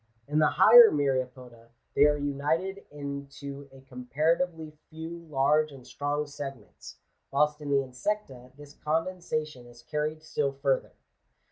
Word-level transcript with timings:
In 0.27 0.39
the 0.39 0.47
higher 0.49 0.89
Myriapoda 0.89 1.69
they 1.93 2.05
are 2.07 2.17
united 2.17 2.85
into 2.89 3.69
a 3.71 3.81
com 3.81 4.09
paratively 4.11 4.73
few 4.89 5.27
large 5.29 5.71
and 5.71 5.85
strong 5.85 6.25
segments, 6.25 6.97
whilst 7.29 7.61
in 7.61 7.69
the 7.69 7.83
Insecta 7.83 8.51
this 8.57 8.73
condensation 8.73 9.67
is 9.67 9.83
carried 9.83 10.23
still 10.23 10.53
further. 10.53 10.93